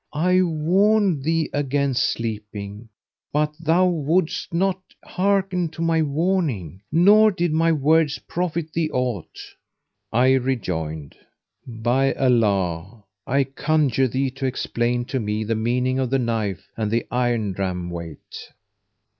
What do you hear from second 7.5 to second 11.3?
my words profit thee aught." I rejoined,